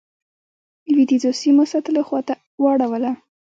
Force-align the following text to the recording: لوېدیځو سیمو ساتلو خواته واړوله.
لوېدیځو 0.91 1.31
سیمو 1.41 1.63
ساتلو 1.71 2.01
خواته 2.07 2.33
واړوله. 2.63 3.11